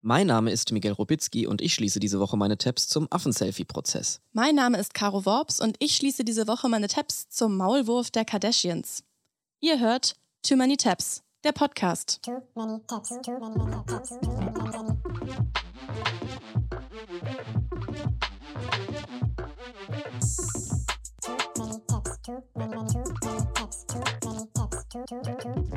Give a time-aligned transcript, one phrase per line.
[0.00, 4.20] Mein Name ist Miguel Robitzky und ich schließe diese Woche meine Tabs zum Affenselfie-Prozess.
[4.32, 8.24] Mein Name ist Caro Worps und ich schließe diese Woche meine Tabs zum Maulwurf der
[8.24, 9.02] Kardashians.
[9.58, 12.20] Ihr hört Too Many Tabs, der Podcast.
[12.22, 14.98] Too many tabs, too many, many tabs, too many, many, many.
[21.20, 25.67] Too many tabs, too many, many, too many tabs, too many tabs, too, too, too,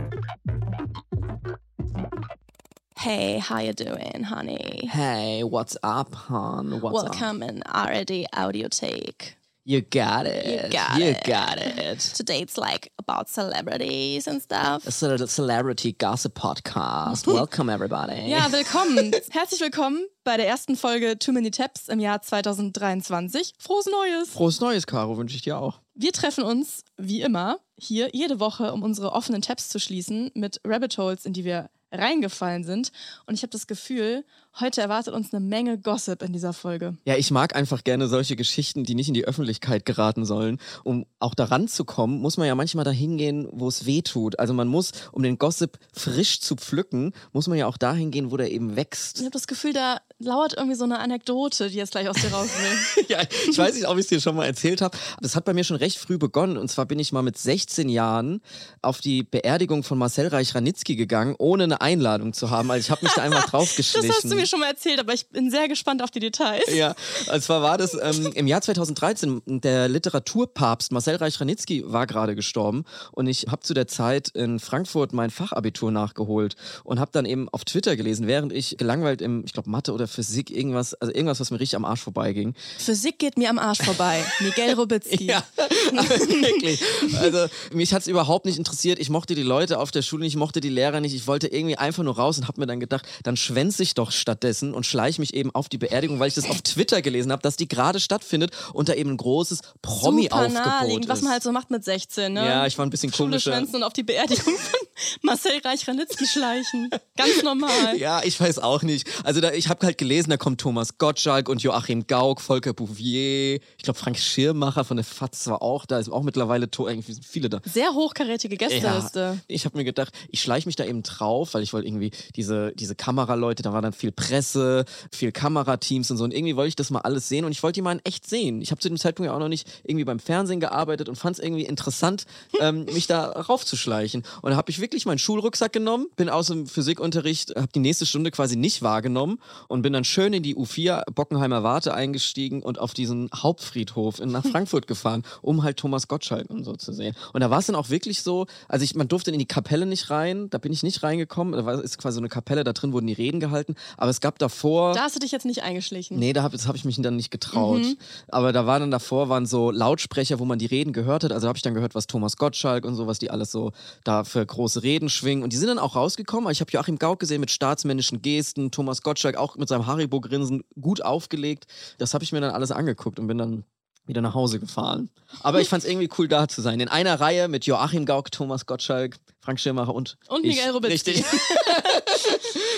[3.02, 4.88] Hey, how you doing, honey?
[4.88, 6.82] Hey, what's up, hon?
[6.82, 7.20] What's up?
[7.20, 9.34] Welcome in RD Audiothek.
[9.66, 10.72] You got it.
[10.72, 11.24] got you it.
[11.24, 11.98] got it.
[11.98, 14.86] Today it's like about celebrities and stuff.
[14.86, 17.26] It's a celebrity gossip podcast.
[17.34, 18.30] Welcome, everybody.
[18.30, 19.12] Ja, willkommen.
[19.32, 23.54] Herzlich willkommen bei der ersten Folge Too Many Tabs im Jahr 2023.
[23.58, 24.30] Frohes Neues!
[24.30, 25.80] Frohes Neues, Caro, wünsche ich dir auch.
[25.96, 30.62] Wir treffen uns, wie immer, hier jede Woche, um unsere offenen Tabs zu schließen mit
[30.64, 32.92] Rabbit Holes, in die wir reingefallen sind.
[33.26, 34.24] Und ich habe das Gefühl,
[34.60, 36.98] heute erwartet uns eine Menge Gossip in dieser Folge.
[37.06, 40.60] Ja, ich mag einfach gerne solche Geschichten, die nicht in die Öffentlichkeit geraten sollen.
[40.84, 44.40] Um auch daran zu kommen, muss man ja manchmal dahin gehen, wo es weh tut.
[44.40, 48.32] Also man muss, um den Gossip frisch zu pflücken, muss man ja auch dahin gehen,
[48.32, 49.20] wo der eben wächst.
[49.20, 52.32] Ich habe das Gefühl, da lauert irgendwie so eine Anekdote, die jetzt gleich aus dir
[52.32, 53.06] raus will.
[53.10, 54.98] ja, ich weiß nicht, ob ich es dir schon mal erzählt habe.
[55.22, 56.58] Das hat bei mir schon recht früh begonnen.
[56.58, 58.42] Und zwar bin ich mal mit 16 Jahren
[58.82, 62.70] auf die Beerdigung von Marcel Reich-Ranitzky gegangen, ohne eine Einladung zu haben.
[62.70, 64.41] Also ich habe mich da einfach Das draufgeschlichen.
[64.42, 66.74] Mir schon mal erzählt, aber ich bin sehr gespannt auf die Details.
[66.74, 66.96] Ja,
[67.32, 72.86] und zwar war das ähm, im Jahr 2013, der Literaturpapst Marcel Reich-Ranitzky war gerade gestorben
[73.12, 77.50] und ich habe zu der Zeit in Frankfurt mein Fachabitur nachgeholt und habe dann eben
[77.50, 81.40] auf Twitter gelesen, während ich gelangweilt im, ich glaube Mathe oder Physik, irgendwas, also irgendwas,
[81.40, 82.56] was mir richtig am Arsch vorbeiging.
[82.78, 84.24] Physik geht mir am Arsch vorbei.
[84.40, 85.32] Miguel Robitzky.
[85.32, 85.44] Ja,
[85.92, 86.82] wirklich.
[87.20, 89.00] Also mich hat es überhaupt nicht interessiert.
[89.00, 91.14] Ich mochte die Leute auf der Schule nicht, ich mochte die Lehrer nicht.
[91.14, 94.12] Ich wollte irgendwie einfach nur raus und habe mir dann gedacht, dann schwänze ich doch
[94.32, 97.42] stattdessen und schleiche mich eben auf die Beerdigung, weil ich das auf Twitter gelesen habe,
[97.42, 101.10] dass die gerade stattfindet und da eben ein großes Promi-Aufgebot ist.
[101.10, 102.46] was man halt so macht mit 16, ne?
[102.46, 103.52] ja, ich war ein bisschen Schule komischer.
[103.52, 104.80] schwänzen und auf die Beerdigung von
[105.24, 106.90] Marcel Reich-Ranitzky schleichen.
[107.18, 107.72] Ganz normal.
[107.98, 109.08] Ja, ich weiß auch nicht.
[109.24, 113.56] Also da, ich habe halt gelesen, da kommt Thomas Gottschalk und Joachim Gauck, Volker Bouvier,
[113.78, 117.26] ich glaube Frank Schirmacher von der FAZ war auch da, ist auch mittlerweile irgendwie sind
[117.26, 117.60] viele da.
[117.66, 119.20] Sehr hochkarätige Gästeliste.
[119.20, 122.12] Ja, ich habe mir gedacht, ich schleiche mich da eben drauf, weil ich wollte irgendwie
[122.36, 126.70] diese, diese Kameraleute, da war dann viel Presse, viel Kamerateams und so und irgendwie wollte
[126.70, 128.62] ich das mal alles sehen und ich wollte die mal in echt sehen.
[128.62, 131.38] Ich habe zu dem Zeitpunkt ja auch noch nicht irgendwie beim Fernsehen gearbeitet und fand
[131.38, 132.26] es irgendwie interessant,
[132.60, 134.24] ähm, mich da raufzuschleichen.
[134.42, 138.06] Und da habe ich wirklich meinen Schulrucksack genommen, bin aus dem Physikunterricht, habe die nächste
[138.06, 142.78] Stunde quasi nicht wahrgenommen und bin dann schön in die U4 Bockenheimer Warte eingestiegen und
[142.78, 147.16] auf diesen Hauptfriedhof in, nach Frankfurt gefahren, um halt Thomas Gottschalk und so zu sehen.
[147.34, 149.88] Und da war es dann auch wirklich so, also ich, man durfte in die Kapelle
[149.88, 152.74] nicht rein, da bin ich nicht reingekommen, da war, ist quasi so eine Kapelle, da
[152.74, 154.94] drin wurden die Reden gehalten, aber es gab davor...
[154.94, 156.20] Da hast du dich jetzt nicht eingeschlichen.
[156.20, 157.80] Nee, da habe hab ich mich dann nicht getraut.
[157.80, 157.98] Mhm.
[158.28, 161.32] Aber da waren dann davor waren so Lautsprecher, wo man die Reden gehört hat.
[161.32, 163.72] Also habe ich dann gehört, was Thomas Gottschalk und so, was die alles so
[164.04, 165.44] da für große Reden schwingen.
[165.44, 166.46] Und die sind dann auch rausgekommen.
[166.46, 170.64] Aber Ich habe Joachim Gauck gesehen mit staatsmännischen Gesten, Thomas Gottschalk auch mit seinem Haribo-Grinsen
[170.80, 171.66] gut aufgelegt.
[171.98, 173.64] Das habe ich mir dann alles angeguckt und bin dann
[174.06, 175.10] wieder nach Hause gefahren.
[175.42, 176.80] Aber ich fand es irgendwie cool, da zu sein.
[176.80, 180.56] In einer Reihe mit Joachim Gauck, Thomas Gottschalk, Frank Schirmacher und, Und ich.
[180.56, 181.12] Miguel Robitzky.
[181.12, 181.26] Richtig.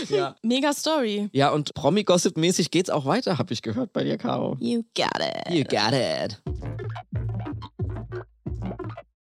[0.10, 0.36] ja.
[0.44, 1.30] Mega Story.
[1.32, 4.58] ja, und Promi-Gossip-mäßig geht's auch weiter, habe ich gehört bei dir, Caro.
[4.60, 5.54] You got it.
[5.54, 6.42] You got it.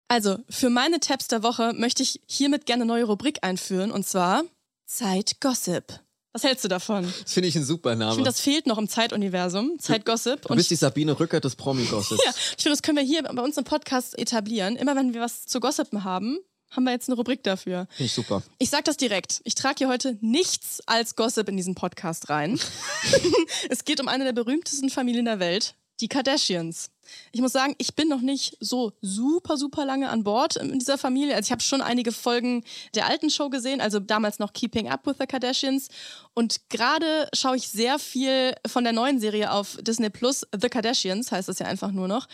[0.08, 4.06] Also, für meine Tabs der Woche möchte ich hiermit gerne eine neue Rubrik einführen und
[4.06, 4.42] zwar
[4.84, 6.00] Zeit Gossip.
[6.32, 7.12] Was hältst du davon?
[7.22, 8.12] Das finde ich ein super Name.
[8.12, 10.41] Ich finde, das fehlt noch im Zeituniversum, Zeit Gossip.
[10.43, 12.25] du bist die Sabine Rückert des Promi-Gossips.
[12.25, 14.76] Ja, ich finde, das können wir hier bei uns im Podcast etablieren.
[14.76, 16.38] Immer wenn wir was zu gossipen haben,
[16.70, 17.87] haben wir jetzt eine Rubrik dafür.
[17.91, 18.43] Finde ich super.
[18.59, 19.43] Ich sag das direkt.
[19.44, 22.59] Ich trage hier heute nichts als Gossip in diesen Podcast rein.
[23.69, 26.91] es geht um eine der berühmtesten Familien der Welt, die Kardashians.
[27.32, 30.98] Ich muss sagen, ich bin noch nicht so super, super lange an Bord in dieser
[30.98, 31.34] Familie.
[31.34, 32.64] Also ich habe schon einige Folgen
[32.94, 35.88] der alten Show gesehen, also damals noch Keeping Up with the Kardashians.
[36.34, 41.31] Und gerade schaue ich sehr viel von der neuen Serie auf Disney Plus, The Kardashians
[41.32, 42.26] heißt es ja einfach nur noch.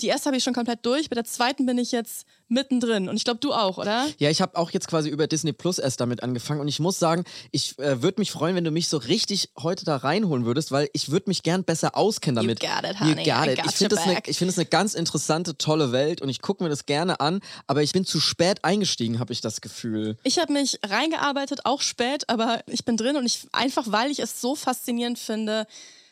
[0.00, 3.08] Die erste habe ich schon komplett durch, bei der zweiten bin ich jetzt mittendrin.
[3.08, 4.08] Und ich glaube, du auch, oder?
[4.18, 6.98] Ja, ich habe auch jetzt quasi über Disney Plus erst damit angefangen und ich muss
[6.98, 10.72] sagen, ich äh, würde mich freuen, wenn du mich so richtig heute da reinholen würdest,
[10.72, 12.60] weil ich würde mich gern besser auskennen damit.
[12.60, 13.24] got it, You honey.
[13.24, 13.56] got I it.
[13.58, 16.64] got Ich finde das, ich find das eine ganz interessante, tolle Welt und ich gucke
[16.64, 20.18] mir das gerne an, aber ich bin zu spät eingestiegen, habe ich das Gefühl.
[20.24, 24.18] Ich habe mich reingearbeitet, auch spät, aber ich bin drin und ich einfach, weil ich
[24.18, 25.66] es so faszinierend finde,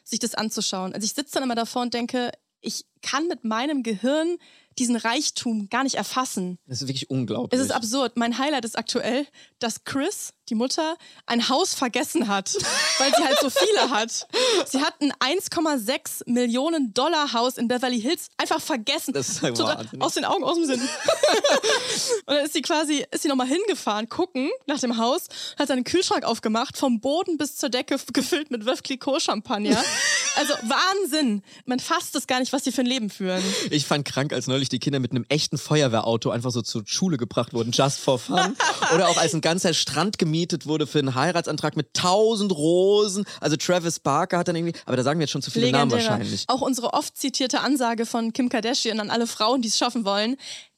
[0.05, 0.93] sich das anzuschauen.
[0.93, 4.39] Also ich sitze dann immer davor und denke, ich kann mit meinem Gehirn
[4.81, 6.59] diesen Reichtum gar nicht erfassen.
[6.67, 7.59] Das ist wirklich unglaublich.
[7.61, 8.17] Es ist absurd.
[8.17, 9.27] Mein Highlight ist aktuell,
[9.59, 10.97] dass Chris, die Mutter,
[11.27, 12.55] ein Haus vergessen hat,
[12.99, 14.27] weil sie halt so viele hat.
[14.67, 19.13] Sie hat ein 1,6 Millionen Dollar Haus in Beverly Hills einfach vergessen.
[19.13, 20.81] Das ist halt Total- aus den Augen, aus dem Sinn.
[22.27, 25.27] und dann ist sie quasi, ist sie nochmal hingefahren, gucken nach dem Haus,
[25.59, 29.83] hat seinen Kühlschrank aufgemacht, vom Boden bis zur Decke gefüllt mit Veuve Clicquot Champagner.
[30.37, 31.43] Also Wahnsinn.
[31.67, 33.43] Man fasst es gar nicht, was sie für ein Leben führen.
[33.71, 37.17] Ich fand krank, als neulich die Kinder mit einem echten Feuerwehrauto einfach so zur Schule
[37.17, 38.57] gebracht wurden, just for fun.
[38.95, 43.25] Oder auch als ein ganzer Strand gemietet wurde für einen Heiratsantrag mit tausend Rosen.
[43.41, 45.91] Also Travis Barker hat dann irgendwie, aber da sagen wir jetzt schon zu viele Namen
[45.91, 46.19] Legendärer.
[46.19, 46.45] wahrscheinlich.
[46.49, 50.37] Auch unsere oft zitierte Ansage von Kim Kardashian an alle Frauen, die es schaffen wollen.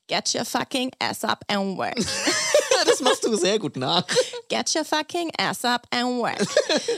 [0.08, 1.96] Get your fucking ass up and work.
[3.02, 4.06] Das machst du sehr gut nach.
[4.48, 6.38] Get your fucking ass up and work.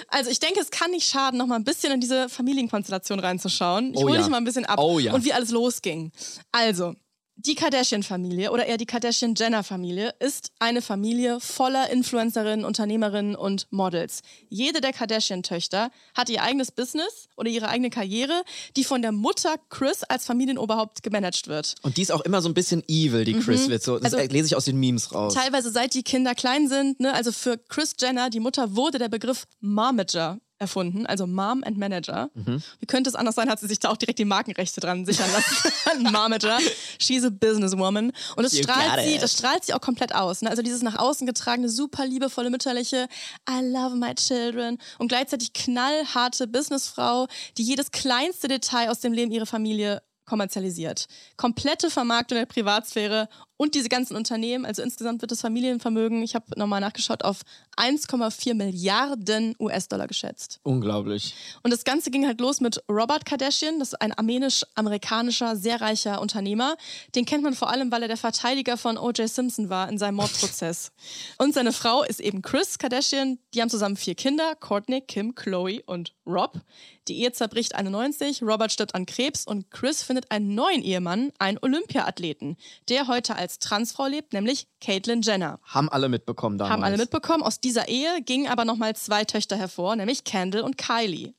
[0.09, 3.93] Also ich denke, es kann nicht schaden, noch mal ein bisschen in diese Familienkonstellation reinzuschauen.
[3.95, 4.21] Ich Oh hole ja.
[4.21, 5.12] dich mal ein bisschen ab Oh ja.
[5.15, 6.12] und wie alles losging.
[6.53, 6.95] Also,
[7.37, 14.23] die Kardashian-Familie oder eher die Kardashian-Jenner-Familie ist eine Familie voller Influencerinnen, Unternehmerinnen und Models.
[14.49, 18.45] Jede der Kardashian-Töchter hat ihr eigenes Business oder ihre eigene Karriere,
[18.77, 21.75] die von der Mutter Chris als Familienoberhaupt gemanagt wird.
[21.83, 23.99] Und die ist auch immer so ein bisschen evil, die Chris wird so.
[23.99, 25.35] Das Also- lese ich aus den Memes raus.
[25.35, 29.09] Teilweise seit die Kinder klein sind, ne, also für Chris Jenner, die Mutter, wurde der
[29.09, 32.31] Begriff Momager erfunden, also Mom and Manager.
[32.79, 35.31] Wie könnte es anders sein, hat sie sich da auch direkt die Markenrechte dran sichern
[35.33, 36.03] lassen.
[36.03, 36.59] Momager.
[36.99, 38.12] She's a businesswoman.
[38.37, 40.43] Und das You strahlt sie, das strahlt sie auch komplett aus.
[40.43, 40.51] Ne?
[40.51, 43.09] Also dieses nach außen getragene, super liebevolle, mütterliche
[43.49, 47.27] I love my children und gleichzeitig knallharte Businessfrau,
[47.59, 51.07] die jedes kleinste Detail aus dem Leben ihrer Familie kommerzialisiert.
[51.37, 53.29] Komplette Vermarktung der Privatsphäre
[53.64, 57.40] und diese ganzen Unternehmen, also insgesamt wird das Familienvermögen, ich habe nochmal nachgeschaut, auf
[57.78, 60.61] 1,4 Milliarden US-Dollar geschätzt.
[60.64, 61.34] Unglaublich.
[61.62, 66.20] Und das Ganze ging halt los mit Robert Kardashian, das ist ein armenisch-amerikanischer, sehr reicher
[66.20, 66.76] Unternehmer.
[67.14, 69.28] Den kennt man vor allem, weil er der Verteidiger von O.J.
[69.31, 70.93] Simpson war in seinem Mordprozess.
[71.38, 73.38] Und seine Frau ist eben Chris Kardashian.
[73.55, 76.61] Die haben zusammen vier Kinder, Courtney, Kim, Chloe und Rob.
[77.08, 81.58] Die Ehe zerbricht 91, Robert stirbt an Krebs und Chris findet einen neuen Ehemann, einen
[81.61, 82.56] Olympiathleten,
[82.88, 85.61] der heute als Transfrau lebt, nämlich Caitlyn Jenner.
[85.62, 86.73] Haben alle mitbekommen damals.
[86.73, 87.43] Haben alle mitbekommen.
[87.43, 91.35] Aus dieser Ehe gingen aber nochmal zwei Töchter hervor, nämlich Kendall und Kylie.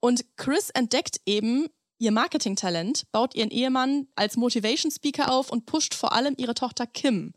[0.00, 5.94] Und Chris entdeckt eben ihr Marketingtalent, baut ihren Ehemann als Motivation Speaker auf und pusht
[5.94, 7.32] vor allem ihre Tochter Kim,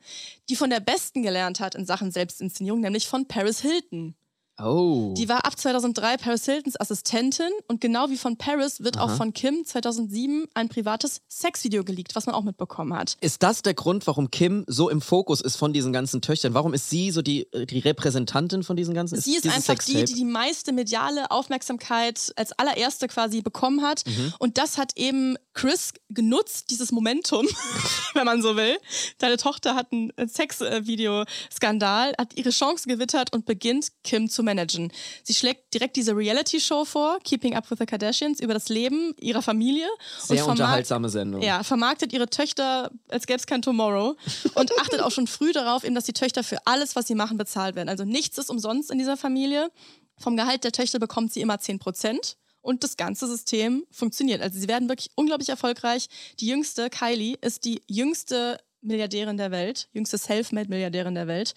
[0.50, 4.16] die von der Besten gelernt hat in Sachen Selbstinszenierung, nämlich von Paris Hilton.
[4.60, 5.14] Oh.
[5.16, 9.34] Die war ab 2003 Paris Hiltons Assistentin und genau wie von Paris wird auch von
[9.34, 13.18] Kim 2007 ein privates Sexvideo geleakt, was man auch mitbekommen hat.
[13.22, 16.54] Ist das der Grund, warum Kim so im Fokus ist von diesen ganzen Töchtern?
[16.56, 19.20] Warum ist sie so die, die Repräsentantin von diesen ganzen?
[19.20, 24.06] Sie ist einfach die, die die meiste mediale Aufmerksamkeit als allererste quasi bekommen hat.
[24.08, 24.34] Mhm.
[24.40, 27.48] Und das hat eben Chris genutzt, dieses Momentum,
[28.14, 28.78] wenn man so will.
[29.20, 34.92] Deine Tochter hat ein Sex-Video-Skandal, hat ihre Chance gewittert und beginnt, Kim zu managen.
[35.24, 39.44] Sie schlägt direkt diese Reality-Show vor, Keeping Up with the Kardashians, über das Leben ihrer
[39.44, 39.88] Familie.
[40.20, 41.42] Sehr unterhaltsame Sendung.
[41.44, 44.16] ja, vermarktet ihre Töchter, als gäbe es kein Tomorrow
[44.56, 47.38] und achtet auch schon früh darauf, eben, dass die Töchter für alles, was sie machen,
[47.38, 47.90] bezahlt werden.
[47.90, 49.70] Also nichts ist umsonst in dieser Familie.
[50.18, 52.38] Vom Gehalt der Töchter bekommt sie immer 10 Prozent.
[52.62, 54.42] Und das ganze System funktioniert.
[54.42, 56.08] Also sie werden wirklich unglaublich erfolgreich.
[56.42, 61.54] Die jüngste, Kylie, ist die jüngste Milliardärin der Welt, jüngste Selfmade-Milliardärin der Welt.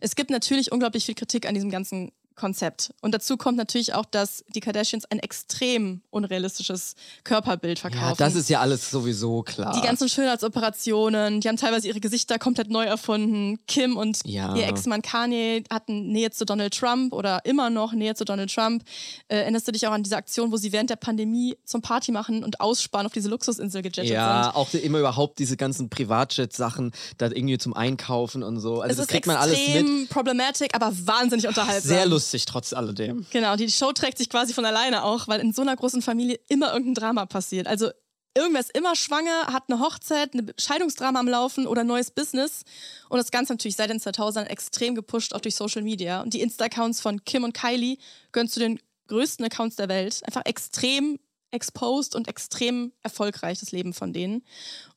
[0.00, 2.92] Es gibt natürlich unglaublich viel Kritik an diesem ganzen Konzept.
[3.00, 8.04] Und dazu kommt natürlich auch, dass die Kardashians ein extrem unrealistisches Körperbild verkaufen.
[8.08, 9.72] Ja, das ist ja alles sowieso klar.
[9.74, 13.58] Die ganzen Schönheitsoperationen, die haben teilweise ihre Gesichter komplett neu erfunden.
[13.66, 14.54] Kim und Ja.
[14.56, 18.84] ihr Ex-Mann Kanye hatten Nähe zu Donald Trump oder immer noch Nähe zu Donald Trump.
[19.28, 22.12] Äh, erinnerst du dich auch an diese Aktion, wo sie während der Pandemie zum Party
[22.12, 24.56] machen und aussparen auf diese Luxusinsel gejettet ja, sind?
[24.56, 28.80] auch die, immer überhaupt diese ganzen Privatjet-Sachen, da irgendwie zum Einkaufen und so.
[28.80, 30.08] Also es das kriegt man alles mit.
[30.08, 31.88] problematic, aber wahnsinnig unterhaltsam.
[31.88, 33.26] Sehr lustig trotz alledem.
[33.30, 36.40] Genau, die Show trägt sich quasi von alleine auch, weil in so einer großen Familie
[36.48, 37.66] immer irgendein Drama passiert.
[37.66, 37.90] Also
[38.36, 42.62] irgendwer ist immer schwanger, hat eine Hochzeit, eine Scheidungsdrama am Laufen oder neues Business.
[43.08, 46.22] Und das Ganze natürlich seit den 2000ern extrem gepusht, auch durch Social Media.
[46.22, 47.98] Und die Insta-Accounts von Kim und Kylie
[48.32, 50.22] gehören zu den größten Accounts der Welt.
[50.24, 51.18] Einfach extrem
[51.50, 54.42] exposed und extrem erfolgreich, das Leben von denen.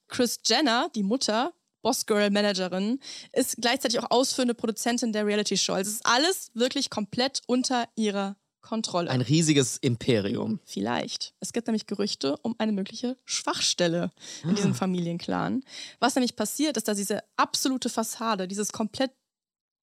[0.08, 1.54] Chris Jenner, die Mutter,
[1.86, 3.00] Boss-Girl-Managerin,
[3.32, 5.74] ist gleichzeitig auch ausführende Produzentin der Reality-Show.
[5.74, 9.12] Also es ist alles wirklich komplett unter ihrer Kontrolle.
[9.12, 10.60] Ein riesiges Imperium.
[10.66, 11.36] Vielleicht.
[11.40, 14.12] Es gibt nämlich Gerüchte um eine mögliche Schwachstelle
[14.44, 15.64] in diesem Familienclan.
[16.00, 19.12] Was nämlich passiert, ist, dass diese absolute Fassade, dieses komplett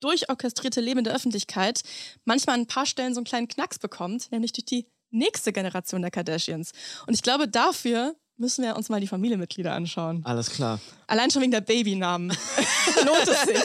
[0.01, 1.83] durchorchestrierte Leben in der Öffentlichkeit
[2.25, 6.03] manchmal an ein paar Stellen so einen kleinen Knacks bekommt, nämlich durch die nächste Generation
[6.03, 6.73] der Kardashians.
[7.07, 10.23] Und ich glaube, dafür müssen wir uns mal die Familienmitglieder anschauen.
[10.25, 10.81] Alles klar.
[11.07, 12.29] Allein schon wegen der Babynamen
[13.05, 13.63] lohnt es sich.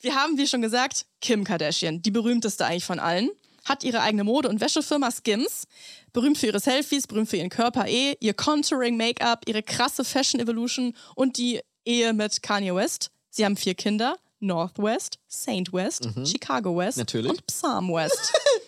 [0.00, 3.30] Wir haben, wie schon gesagt, Kim Kardashian, die berühmteste eigentlich von allen,
[3.64, 5.64] hat ihre eigene Mode- und Wäschefirma Skims,
[6.12, 10.40] berühmt für ihre Selfies, berühmt für ihren Körper eh, ihr Contouring, Make-up, ihre krasse Fashion
[10.40, 13.10] Evolution und die Ehe mit Kanye West.
[13.30, 17.30] Sie haben vier Kinder, Northwest, Saint West, Chicago West Natürlich.
[17.30, 18.32] und Psalm West.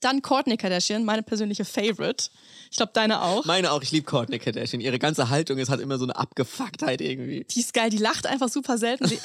[0.00, 2.30] Dann Kourtney Kardashian, meine persönliche Favorite.
[2.70, 3.44] Ich glaube, deine auch.
[3.44, 4.80] Meine auch, ich liebe Kourtney Kardashian.
[4.80, 7.44] Ihre ganze Haltung ist hat immer so eine Abgefucktheit irgendwie.
[7.44, 9.06] Die ist geil, die lacht einfach super selten.
[9.08, 9.18] Sie,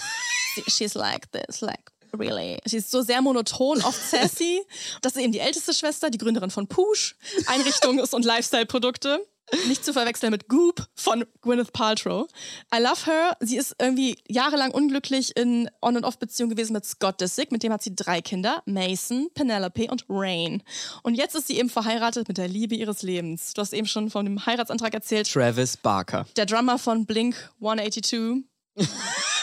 [0.68, 2.60] she's like this, like really.
[2.66, 4.62] Sie ist so sehr monoton, oft sassy.
[5.02, 7.16] Das ist eben die älteste Schwester, die Gründerin von Poosh,
[7.46, 9.26] Einrichtungs- und Lifestyle-Produkte.
[9.68, 12.28] Nicht zu verwechseln mit Goop von Gwyneth Paltrow.
[12.74, 13.38] I love her.
[13.40, 17.52] Sie ist irgendwie jahrelang unglücklich in On- und Off-Beziehung gewesen mit Scott Disick.
[17.52, 18.62] Mit dem hat sie drei Kinder.
[18.66, 20.64] Mason, Penelope und Rain.
[21.04, 23.54] Und jetzt ist sie eben verheiratet mit der Liebe ihres Lebens.
[23.54, 25.32] Du hast eben schon von dem Heiratsantrag erzählt.
[25.32, 26.26] Travis Barker.
[26.36, 28.44] Der Drummer von Blink 182.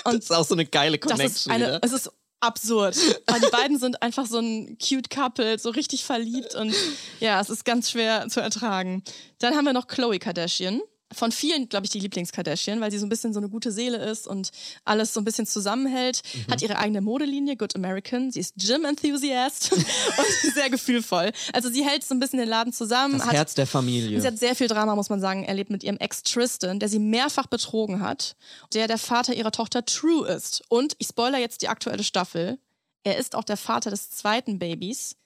[0.03, 1.35] Das ist auch so eine geile Das Connection.
[1.35, 1.81] ist eine, wieder.
[1.83, 2.11] es ist
[2.41, 2.97] absurd.
[3.27, 6.75] Weil die beiden sind einfach so ein cute Couple, so richtig verliebt und
[7.21, 9.03] ja, es ist ganz schwer zu ertragen.
[9.39, 10.81] Dann haben wir noch Chloe Kardashian.
[11.13, 13.99] Von vielen, glaube ich, die Lieblings-Kardashian, weil sie so ein bisschen so eine gute Seele
[13.99, 14.51] ist und
[14.85, 16.23] alles so ein bisschen zusammenhält.
[16.33, 16.53] Mhm.
[16.53, 18.31] Hat ihre eigene Modelinie, Good American.
[18.31, 19.85] Sie ist Gym-Enthusiast und
[20.55, 21.33] sehr gefühlvoll.
[21.53, 23.19] Also sie hält so ein bisschen den Laden zusammen.
[23.19, 24.21] das hat Herz der Familie.
[24.21, 26.99] Sie hat sehr viel Drama, muss man sagen, erlebt mit ihrem Ex Tristan, der sie
[26.99, 28.37] mehrfach betrogen hat,
[28.73, 30.63] der der Vater ihrer Tochter True ist.
[30.69, 32.59] Und ich spoiler jetzt die aktuelle Staffel.
[33.03, 35.17] Er ist auch der Vater des zweiten Babys,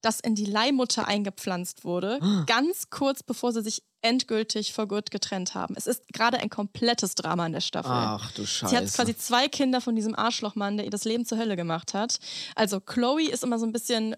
[0.00, 5.54] das in die Leihmutter eingepflanzt wurde, ganz kurz bevor sie sich endgültig for good getrennt
[5.54, 5.74] haben.
[5.76, 7.90] Es ist gerade ein komplettes Drama in der Staffel.
[7.92, 8.70] Ach du Scheiße.
[8.70, 11.94] Sie hat quasi zwei Kinder von diesem Arschlochmann, der ihr das Leben zur Hölle gemacht
[11.94, 12.18] hat.
[12.54, 14.14] Also Chloe ist immer so ein bisschen,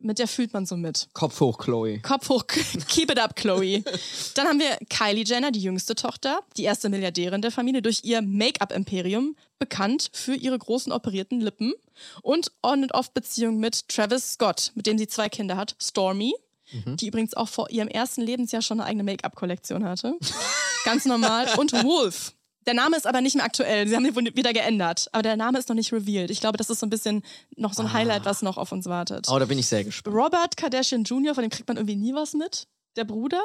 [0.00, 1.08] mit der fühlt man so mit.
[1.12, 2.00] Kopf hoch, Chloe.
[2.00, 2.46] Kopf hoch,
[2.88, 3.82] keep it up, Chloe.
[4.34, 8.22] Dann haben wir Kylie Jenner, die jüngste Tochter, die erste Milliardärin der Familie, durch ihr
[8.22, 11.72] Make-up-Imperium, bekannt für ihre großen operierten Lippen
[12.22, 16.34] und On-and-Off-Beziehung mit Travis Scott, mit dem sie zwei Kinder hat, Stormy,
[16.72, 20.14] die übrigens auch vor ihrem ersten Lebensjahr schon eine eigene Make-up-Kollektion hatte.
[20.84, 21.48] Ganz normal.
[21.58, 22.32] Und Wolf.
[22.66, 23.88] Der Name ist aber nicht mehr aktuell.
[23.88, 25.08] Sie haben ihn wieder geändert.
[25.12, 26.30] Aber der Name ist noch nicht revealed.
[26.30, 27.22] Ich glaube, das ist so ein bisschen
[27.56, 29.26] noch so ein Highlight, was noch auf uns wartet.
[29.30, 30.14] Oh, da bin ich sehr gespannt.
[30.14, 33.42] Robert Kardashian Jr., von dem kriegt man irgendwie nie was mit, der Bruder.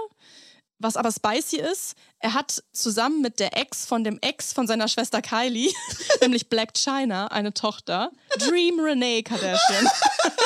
[0.80, 4.90] Was aber spicy ist, er hat zusammen mit der Ex von dem Ex von seiner
[4.90, 5.72] Schwester Kylie,
[6.22, 9.88] nämlich Black China, eine Tochter, Dream Renee Kardashian.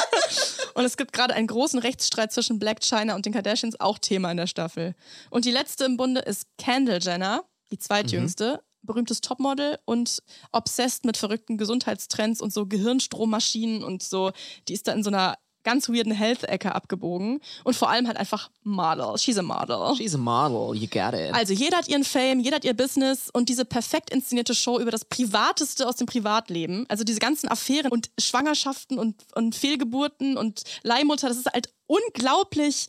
[0.76, 4.30] und es gibt gerade einen großen Rechtsstreit zwischen Black China und den Kardashians, auch Thema
[4.30, 4.94] in der Staffel.
[5.32, 8.62] Und die letzte im Bunde ist Kendall Jenner, die zweitjüngste.
[8.82, 10.24] Berühmtes Topmodel und
[10.54, 14.32] obsessed mit verrückten Gesundheitstrends und so Gehirnstrommaschinen und so.
[14.68, 18.50] Die ist da in so einer ganz weirden Health-Ecke abgebogen und vor allem halt einfach
[18.64, 19.18] Model.
[19.18, 19.96] She's a Model.
[19.96, 21.34] She's a model, you got it.
[21.34, 24.92] Also jeder hat ihren Fame, jeder hat ihr Business und diese perfekt inszenierte Show über
[24.92, 30.64] das Privateste aus dem Privatleben, also diese ganzen Affären und Schwangerschaften und, und Fehlgeburten und
[30.84, 32.88] Leihmutter, das ist halt unglaublich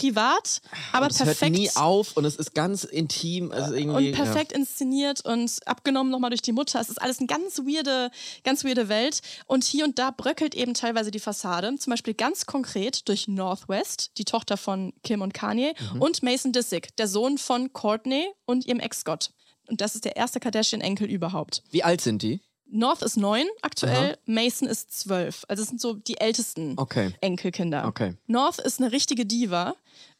[0.00, 0.60] privat,
[0.92, 1.40] aber und es perfekt.
[1.42, 3.52] hört nie auf und es ist ganz intim.
[3.52, 6.80] Also irgendwie, und perfekt inszeniert und abgenommen nochmal durch die Mutter.
[6.80, 8.10] Es ist alles eine ganz weirde,
[8.44, 9.20] ganz weirde Welt.
[9.46, 11.74] Und hier und da bröckelt eben teilweise die Fassade.
[11.76, 16.02] Zum Beispiel ganz konkret durch Northwest, die Tochter von Kim und Kanye, Mhm.
[16.02, 19.30] und Mason Disick, der Sohn von Courtney und ihrem Ex-Scott.
[19.68, 21.58] Und das ist der erste Kardashian-Enkel überhaupt.
[21.66, 21.72] Ja.
[21.72, 22.40] Wie alt sind die?
[22.72, 25.44] North ist neun aktuell, Mason ist zwölf.
[25.48, 27.12] Also es sind so die ältesten Okay.
[27.20, 27.86] Enkelkinder.
[27.86, 28.14] Okay.
[28.26, 29.74] North ist eine richtige Diva,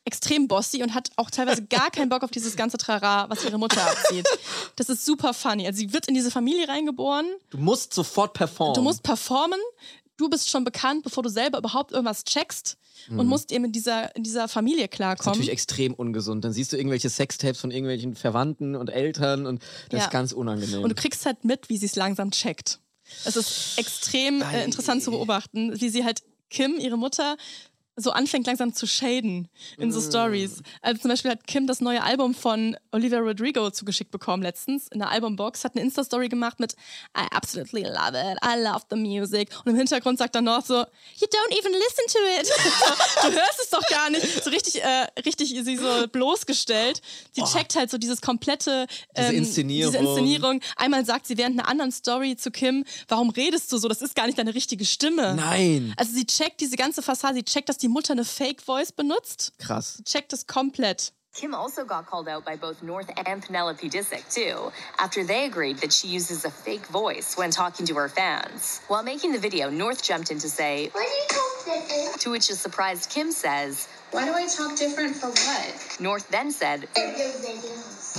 [0.04, 3.59] extrem bossy und hat auch teilweise gar keinen Bock auf dieses ganze Trara, was ihre
[3.59, 4.26] Mutter abzieht.
[4.76, 5.66] Das ist super funny.
[5.66, 8.75] Also sie wird in diese Familie reingeboren, Du musst sofort performen.
[8.75, 9.61] du musst performen,
[10.21, 12.77] du bist schon bekannt, bevor du selber überhaupt irgendwas checkst
[13.11, 14.87] und musst eben in dieser, in dieser Familie Mhm.
[14.87, 15.31] Das ist klarkommen.
[15.33, 16.45] natürlich extrem ungesund.
[16.45, 20.05] Dann siehst du irgendwelche Sextapes von irgendwelchen Verwandten und Eltern und das Ja.
[20.07, 20.83] ist ganz unangenehm.
[20.83, 22.79] Und du kriegst halt mit, wie sie es langsam checkt.
[23.25, 27.37] Es ist extrem äh, interessant zu beobachten, wie sie halt Kim, ihre Mutter,
[28.00, 29.92] so anfängt langsam zu shaden in Mm.
[29.92, 30.62] so Stories.
[30.83, 34.99] Also zum Beispiel hat Kim das neue Album von Olivia Rodrigo zugeschickt bekommen letztens in
[35.00, 36.73] der Albumbox, hat eine Insta-Story gemacht mit
[37.16, 40.75] I absolutely love it, I love the music und im Hintergrund sagt dann noch so
[40.75, 42.49] You don't even listen to it.
[43.23, 44.45] du hörst es doch gar nicht.
[44.45, 47.00] So richtig, äh, richtig sie so bloßgestellt.
[47.33, 49.92] Sie checkt halt so dieses komplette Diese ähm, Inszenierung.
[49.92, 50.61] diese Inszenierung.
[50.76, 53.88] Einmal sagt sie während einer anderen Story zu Kim, warum redest du so?
[53.88, 55.35] Das ist gar nicht deine richtige Stimme.
[55.35, 55.92] Nein.
[55.97, 59.52] Also sie checkt diese ganze Fassade, sie checkt, dass die Mutter eine Fake Voice benutzt,
[59.59, 60.00] Krass.
[60.04, 61.12] checkt es komplett.
[61.32, 65.78] Kim also got called out by both North and Penelope Disick, too, after they agreed
[65.78, 68.80] that she uses a fake voice when talking to her fans.
[68.88, 72.23] While making the video, North jumped in to say, What do you think this is?
[72.25, 76.00] to which a surprised Kim says, Why do I talk different for what?
[76.00, 76.88] North then said,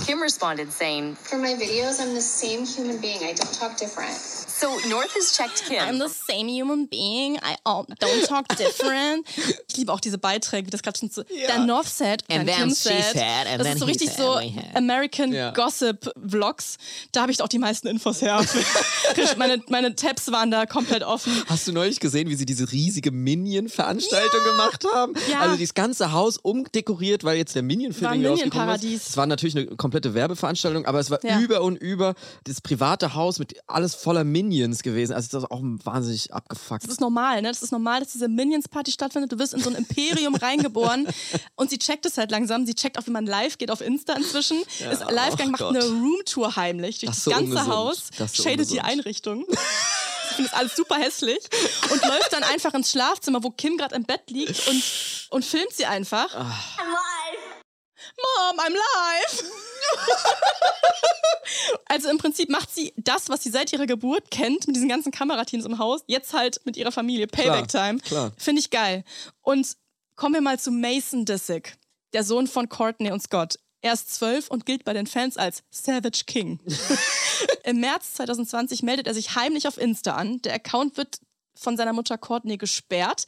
[0.06, 3.18] Kim responded saying, For my videos, I'm the same human being.
[3.22, 4.16] I don't talk different.
[4.62, 5.82] So North has checked Kim.
[5.82, 7.36] I'm the same human being.
[7.42, 9.26] I don't talk different.
[9.68, 11.24] ich liebe auch diese Beiträge, wie das gerade schon so.
[11.48, 13.12] Dann North said, And then Kim she said.
[13.12, 14.40] said, and das then ist so richtig said, so.
[14.74, 15.50] American Ja.
[15.50, 16.76] Gossip Vlogs.
[17.10, 18.42] Da habe ich auch die meisten Infos her.
[19.36, 21.32] meine, meine Tabs waren da komplett offen.
[21.48, 25.14] Hast du neulich gesehen, wie sie diese riesige Minion-Veranstaltung gemacht haben?
[25.30, 25.40] Ja.
[25.40, 29.08] Also dieses ganze Haus umdekoriert, weil jetzt der Minion-Film irgendwie rausgekommen ist.
[29.10, 31.40] Es war natürlich eine komplette Werbeveranstaltung, aber es war Ja.
[31.40, 35.12] über und über das private Haus mit alles voller Minions gewesen.
[35.12, 36.84] Also das ist auch wahnsinnig abgefuckt.
[36.84, 37.48] Das ist normal, ne?
[37.48, 39.32] Das ist normal, dass diese Minions-Party stattfindet.
[39.32, 41.08] Du wirst in so ein Imperium reingeboren
[41.56, 42.64] und sie checkt es halt langsam.
[42.66, 44.58] Sie checkt auch, wie man live geht auf Insta inzwischen.
[44.62, 45.76] ist live gegangen, oh macht Gott.
[45.76, 47.68] eine Roomtour heimlich durch Das das, so ganze ungesund.
[47.74, 48.84] Haus, Das so shadet die ungesund.
[48.84, 49.44] Einrichtung.
[50.32, 51.40] Ich finde das alles super hässlich
[51.90, 54.82] und läuft dann einfach ins Schlafzimmer, wo Kim gerade im Bett liegt und,
[55.28, 56.34] und filmt sie einfach.
[56.34, 56.58] Ah.
[58.16, 59.44] Mom, I'm live!
[61.86, 65.12] also im Prinzip macht sie das, was sie seit ihrer Geburt kennt, mit diesen ganzen
[65.12, 67.26] Kamerateams im Haus, jetzt halt mit ihrer Familie.
[67.26, 67.98] Payback Time.
[68.38, 69.04] Finde ich geil.
[69.42, 69.76] Und
[70.16, 71.76] kommen wir mal zu Mason Disick,
[72.14, 73.58] der Sohn von Courtney und Scott.
[73.82, 76.60] Er ist zwölf und gilt bei den Fans als Savage King.
[77.64, 80.40] Im März 2020 meldet er sich heimlich auf Insta an.
[80.42, 81.18] Der Account wird
[81.54, 83.26] von seiner Mutter Courtney gesperrt.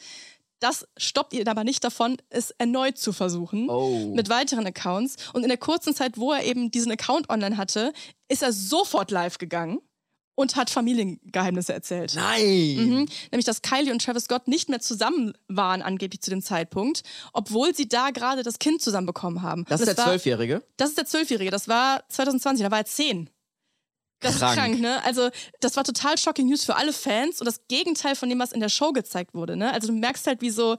[0.60, 4.12] Das stoppt ihn aber nicht davon, es erneut zu versuchen Oh.
[4.14, 5.16] mit weiteren Accounts.
[5.32, 7.92] Und in der kurzen Zeit, wo er eben diesen Account online hatte,
[8.28, 9.80] ist er sofort live gegangen
[10.34, 12.14] und hat Familiengeheimnisse erzählt.
[12.14, 12.76] Nein!
[12.76, 13.08] Mhm.
[13.30, 17.74] Nämlich, dass Kylie und Travis Scott nicht mehr zusammen waren, angeblich zu dem Zeitpunkt, obwohl
[17.74, 19.64] sie da gerade das Kind zusammen bekommen haben.
[19.68, 20.62] Das Und ist der Zwölfjährige.
[20.76, 21.50] Das ist der Zwölfjährige.
[21.50, 23.30] Das war 2020, da war er zehn.
[24.20, 24.52] Das Krank.
[24.52, 25.04] ist krank, ne?
[25.04, 25.28] Also,
[25.60, 28.60] das war total shocking News für alle Fans und das Gegenteil von dem, was in
[28.60, 29.72] der Show gezeigt wurde, ne?
[29.72, 30.76] Also, du merkst halt, wie so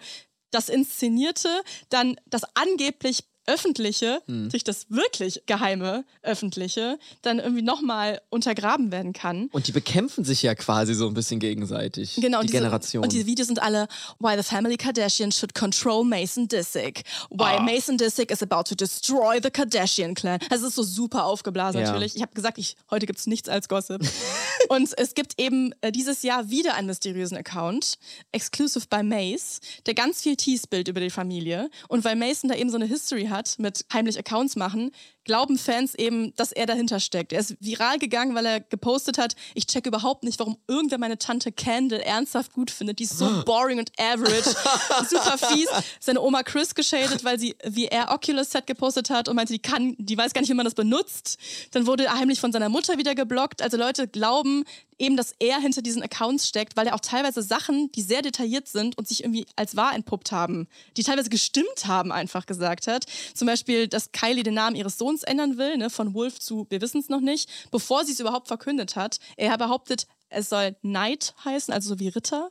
[0.52, 1.50] das Inszenierte,
[1.90, 4.50] dann das angeblich Öffentliche, Hm.
[4.50, 9.50] durch das wirklich Geheime Öffentliche, dann irgendwie nochmal untergraben werden kann.
[9.52, 12.16] Und die bekämpfen sich ja quasi so ein bisschen gegenseitig.
[12.16, 13.04] Genau, die und diese, Generation.
[13.04, 13.88] Und diese Videos sind alle,
[14.20, 17.04] why the family Kardashian should control Mason Disick.
[17.30, 17.60] Why Ah.
[17.62, 20.40] Mason Disick is about to destroy the Kardashian clan.
[20.50, 21.88] Also es ist so super aufgeblasen Ja.
[21.88, 22.16] natürlich.
[22.16, 24.02] Ich habe gesagt, ich, heute gibt's nichts als Gossip.
[24.70, 27.98] und es gibt eben äh, dieses Jahr wieder einen mysteriösen Account,
[28.32, 31.70] exclusive by Mace, der ganz viel Tease-Bild über die Familie.
[31.88, 34.92] Und weil Mason da eben so eine History hat mit heimlich Accounts machen,
[35.26, 37.34] glauben Fans eben, dass er dahinter steckt.
[37.34, 41.18] Er ist viral gegangen, weil er gepostet hat, ich check überhaupt nicht, warum irgendwer meine
[41.18, 43.00] Tante Candle ernsthaft gut findet.
[43.00, 44.50] Die ist so boring und average.
[45.10, 45.68] Super fies.
[46.00, 49.60] Seine Oma Chris geschadet, weil sie wie er Oculus Set gepostet hat und meinte, die
[49.60, 51.38] kann, die weiß gar nicht, wie man das benutzt.
[51.72, 53.62] Dann wurde er heimlich von seiner Mutter wieder geblockt.
[53.62, 54.64] Also Leute glauben
[54.98, 58.68] eben, dass er hinter diesen Accounts steckt, weil er auch teilweise Sachen, die sehr detailliert
[58.68, 63.06] sind und sich irgendwie als wahr entpuppt haben, die teilweise gestimmt haben, einfach gesagt hat.
[63.34, 66.82] Zum Beispiel, dass Kylie den Namen ihres Sohns ändern will, ne, von Wolf zu wir
[66.82, 69.20] wissen es noch nicht, bevor sie es überhaupt verkündet hat.
[69.38, 72.50] Er behauptet, es soll Knight heißen, also so wie Ritter.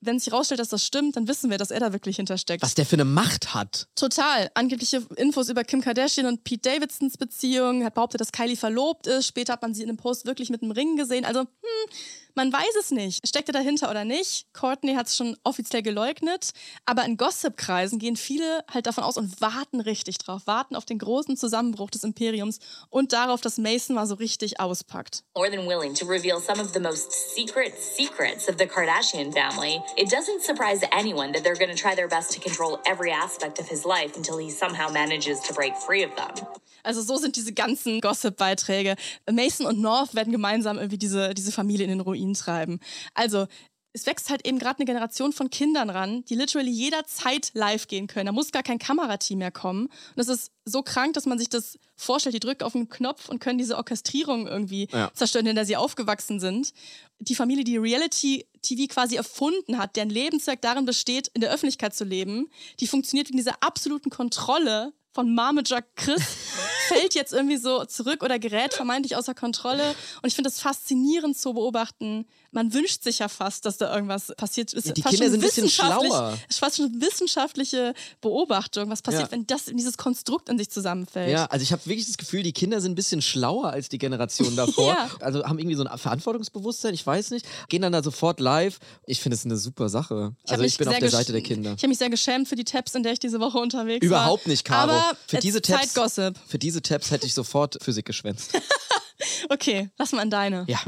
[0.00, 2.62] Wenn sich herausstellt, dass das stimmt, dann wissen wir, dass er da wirklich hintersteckt.
[2.62, 3.88] Was der für eine Macht hat.
[3.94, 4.50] Total.
[4.54, 7.84] Angebliche Infos über Kim Kardashian und Pete Davidsons Beziehung.
[7.84, 9.26] Hat behauptet, dass Kylie verlobt ist.
[9.26, 11.24] Später hat man sie in einem Post wirklich mit einem Ring gesehen.
[11.24, 11.46] Also, hm,
[12.34, 13.26] man weiß es nicht.
[13.26, 14.46] Steckt er dahinter oder nicht?
[14.52, 16.50] Courtney hat es schon offiziell geleugnet.
[16.84, 20.42] Aber in Gossip-Kreisen gehen viele halt davon aus und warten richtig drauf.
[20.46, 22.58] Warten auf den großen Zusammenbruch des Imperiums
[22.90, 25.22] und darauf, dass Mason mal so richtig auspackt.
[25.36, 29.82] more than willing to reveal some of the most secret secrets of the Kardashian family,
[29.96, 33.58] it doesn't surprise anyone that they're going to try their best to control every aspect
[33.58, 36.46] of his life until he somehow manages to break free of them.
[36.82, 38.96] Also so sind diese ganzen Gossip-Beiträge.
[39.30, 42.80] Mason und North werden gemeinsam irgendwie diese, diese Familie in den Ruin treiben.
[43.14, 43.46] Also
[43.96, 48.08] es wächst halt eben gerade eine Generation von Kindern ran, die literally jederzeit live gehen
[48.08, 48.26] können.
[48.26, 49.84] Da muss gar kein Kamerateam mehr kommen.
[49.86, 52.34] Und das ist so krank, dass man sich das vorstellt.
[52.34, 55.12] Die drücken auf den Knopf und können diese Orchestrierung irgendwie Ja.
[55.14, 56.72] zerstören, in der sie aufgewachsen sind.
[57.20, 62.02] Die Familie, die Reality-TV quasi erfunden hat, deren Lebenswerk darin besteht, in der Öffentlichkeit zu
[62.02, 66.20] leben, die funktioniert wegen dieser absoluten Kontrolle von Marmager Chris,
[66.88, 69.94] fällt jetzt irgendwie so zurück oder gerät vermeintlich außer Kontrolle.
[70.22, 72.26] Und ich finde das faszinierend zu beobachten.
[72.54, 74.72] Man wünscht sich ja fast, dass da irgendwas passiert.
[74.72, 76.38] Ist Ja, die fast Kinder sind ein bisschen schlauer.
[76.48, 79.30] Ist fast schon eine wissenschaftliche Beobachtung, was passiert, Ja.
[79.32, 81.30] wenn das in dieses Konstrukt in sich zusammenfällt.
[81.30, 83.98] Ja, also ich habe wirklich das Gefühl, die Kinder sind ein bisschen schlauer als die
[83.98, 84.86] Generation davor.
[84.88, 85.10] Ja.
[85.20, 87.46] Also haben irgendwie so ein Verantwortungsbewusstsein, ich weiß nicht.
[87.68, 88.78] Gehen dann da sofort live.
[89.06, 90.34] Ich finde es eine super Sache.
[90.44, 91.72] hab also ich bin auf der Seite der Kinder.
[91.76, 94.06] Ich habe mich sehr geschämt für die Tabs, in der ich diese Woche unterwegs war.
[94.06, 94.92] Überhaupt nicht, Caro.
[94.92, 96.34] Aber für, es diese Tabs, Zeitgossip.
[96.46, 98.52] für diese Tabs hätte ich sofort Physik geschwänzt.
[99.48, 100.64] Okay, lass mal an deine.
[100.68, 100.78] ja.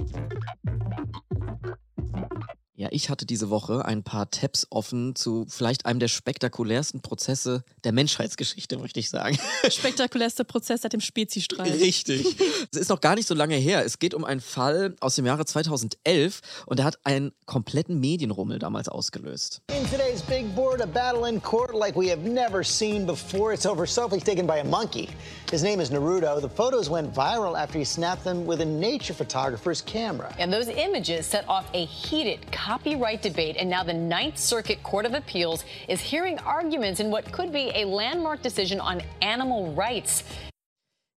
[2.79, 7.65] Ja, ich hatte diese Woche ein paar Tabs offen zu vielleicht einem der spektakulärsten Prozesse
[7.85, 9.39] der Menschheitsgeschichte, möchte ich sagen.
[9.71, 11.73] Spektakulärster Prozess seit dem Spezistreit.
[11.73, 12.37] Richtig.
[12.73, 13.85] Es ist noch gar nicht so lange her.
[13.85, 18.59] Es geht um einen Fall aus dem Jahre 2011 und der hat einen kompletten Medienrummel
[18.59, 19.63] damals ausgelöst.
[19.69, 23.55] In today's big board, a battle in court like we have never seen before.
[23.55, 25.09] It's over selfies taken by a monkey.
[25.51, 26.41] His name is Naruto.
[26.41, 30.35] The photos went viral after he snapped them with a nature photographer's camera.
[30.39, 35.07] And those images set off a heated copyright debate, and now the Ninth Circuit Court
[35.07, 40.25] of Appeals is hearing arguments in what could be a landmark decision on animal rights.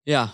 [0.05, 0.31] Ja,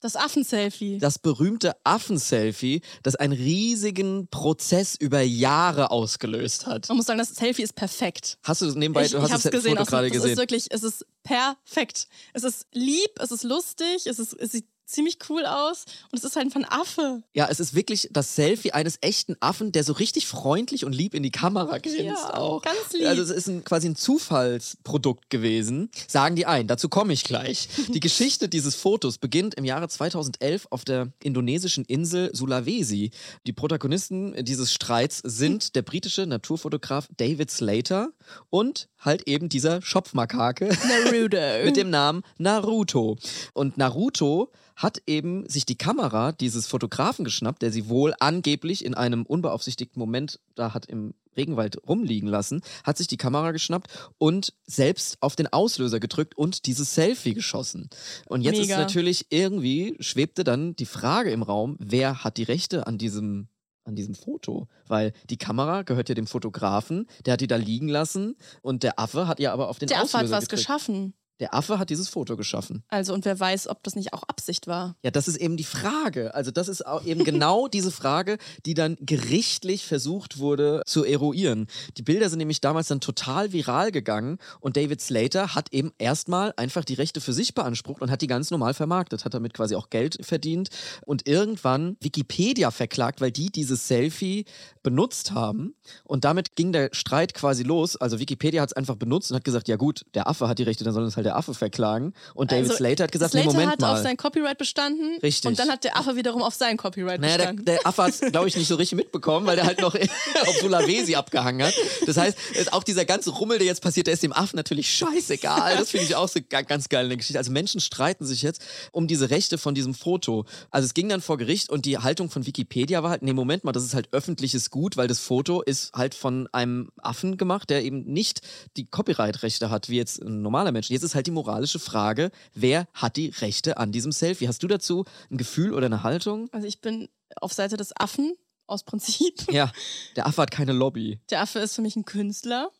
[0.00, 0.98] Das Affenselfie.
[0.98, 6.88] das berühmte Affen-Selfie, das einen riesigen Prozess über Jahre ausgelöst hat.
[6.90, 8.36] Man muss sagen, das Selfie ist perfekt.
[8.42, 9.76] Hast du nebenbei, ich du ich hast hab's das gesehen.
[9.78, 10.32] Foto gerade das gesehen.
[10.32, 12.06] ist wirklich, es ist perfekt.
[12.34, 16.24] Es ist lieb, es ist lustig, es, ist, es sieht ziemlich cool aus und es
[16.24, 17.22] ist halt ein Affe.
[17.32, 21.14] Ja, es ist wirklich das Selfie eines echten Affen, der so richtig freundlich und lieb
[21.14, 22.62] in die Kamera grinst Ja, auch.
[22.62, 23.06] ganz lieb.
[23.06, 25.90] Also es ist ein, quasi ein Zufallsprodukt gewesen.
[26.08, 27.68] Sagen die ein, dazu komme ich gleich.
[27.92, 33.10] Die Geschichte dieses Fotos beginnt im Jahre 2011 auf der indonesischen Insel Sulawesi.
[33.46, 38.10] Die Protagonisten dieses Streits sind der britische Naturfotograf David Slater
[38.50, 41.38] und halt eben dieser Schopfmakake Naruto.
[41.64, 43.16] mit dem Namen Naruto.
[43.52, 48.94] Und Naruto hat eben sich die Kamera dieses Fotografen geschnappt, der sie wohl angeblich in
[48.94, 54.52] einem unbeaufsichtigten Moment da hat im Regenwald rumliegen lassen, hat sich die Kamera geschnappt und
[54.66, 57.90] selbst auf den Auslöser gedrückt und dieses Selfie geschossen.
[58.26, 58.78] Und jetzt ist Mega.
[58.78, 63.48] natürlich irgendwie schwebte dann die Frage im Raum, wer hat die Rechte an diesem
[63.86, 67.88] an diesem Foto, weil die Kamera gehört ja dem Fotografen, der hat die da liegen
[67.88, 70.66] lassen und der Affe hat ja aber auf den Der Affe Auslöser hat was gedrückt.
[70.66, 71.12] geschaffen.
[71.40, 72.84] Der Affe hat dieses Foto geschaffen.
[72.88, 74.96] Also, und wer weiß, ob das nicht auch Absicht war.
[75.02, 76.34] Ja, das ist eben die Frage.
[76.34, 81.66] Also das ist auch eben genau diese Frage, die dann gerichtlich versucht wurde zu eruieren.
[81.96, 86.52] Die Bilder sind nämlich damals dann total viral gegangen und David Slater hat eben erstmal
[86.56, 89.74] einfach die Rechte für sich beansprucht und hat die ganz normal vermarktet, hat damit quasi
[89.74, 90.68] auch Geld verdient
[91.04, 94.44] und irgendwann Wikipedia verklagt, weil die dieses Selfie
[94.84, 97.96] benutzt haben und damit ging der Streit quasi los.
[97.96, 100.62] Also Wikipedia hat es einfach benutzt und hat gesagt, ja gut, der Affe hat die
[100.62, 103.46] Rechte, dann soll uns halt der Affe verklagen und David also, Slater hat gesagt, Slater
[103.48, 103.94] nee, Moment hat mal.
[103.94, 105.18] auf sein Copyright bestanden.
[105.22, 105.48] Richtig.
[105.48, 107.64] Und dann hat der Affe wiederum auf sein Copyright Naja, der, bestanden.
[107.64, 109.94] der Affe hat es, glaube ich, nicht so richtig mitbekommen, weil der halt noch
[110.46, 111.74] auf Sulawesi abgehangen hat.
[112.06, 112.36] Das heißt,
[112.72, 115.76] auch dieser ganze Rummel, der jetzt passiert, der ist dem Affen natürlich scheißegal.
[115.78, 117.38] Das finde ich auch so ga- ganz geil in der Geschichte.
[117.38, 120.44] Also Menschen streiten sich jetzt um diese Rechte von diesem Foto.
[120.70, 123.64] Also es ging dann vor Gericht und die Haltung von Wikipedia war halt, nee, Moment
[123.64, 127.70] mal, das ist halt öffentliches Gut, weil das Foto ist halt von einem Affen gemacht,
[127.70, 128.40] der eben nicht
[128.76, 130.90] die Copyright-Rechte hat, wie jetzt ein normaler Mensch.
[130.90, 134.48] Jetzt ist halt die moralische Frage, wer hat die Rechte an diesem Selfie?
[134.48, 136.48] Hast du dazu ein Gefühl oder eine Haltung?
[136.50, 138.34] Also, ich bin auf Seite des Affen
[138.66, 139.46] aus Prinzip.
[139.52, 139.70] Ja,
[140.16, 141.20] der Affe hat keine Lobby.
[141.30, 142.72] Der Affe ist für mich ein Künstler.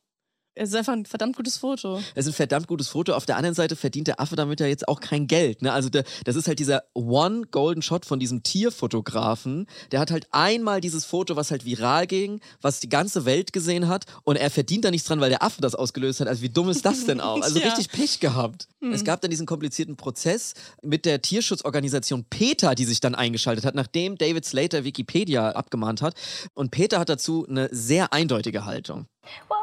[0.56, 2.00] Es ist einfach ein verdammt gutes Foto.
[2.14, 3.14] Es ist ein verdammt gutes Foto.
[3.14, 5.62] Auf der anderen Seite verdient der Affe damit ja jetzt auch kein Geld.
[5.62, 5.72] Ne?
[5.72, 9.66] Also der, das ist halt dieser One Golden Shot von diesem Tierfotografen.
[9.90, 13.88] Der hat halt einmal dieses Foto, was halt viral ging, was die ganze Welt gesehen
[13.88, 14.04] hat.
[14.22, 16.28] Und er verdient da nichts dran, weil der Affe das ausgelöst hat.
[16.28, 17.40] Also wie dumm ist das denn auch?
[17.42, 17.72] Also Ja.
[17.72, 18.68] richtig Pech gehabt.
[18.92, 23.74] Es gab dann diesen komplizierten Prozess mit der Tierschutzorganisation PETA, die sich dann eingeschaltet hat,
[23.74, 26.14] nachdem David Slater Wikipedia abgemahnt hat.
[26.52, 29.06] Und PETA hat dazu eine sehr eindeutige Haltung.
[29.48, 29.56] Well,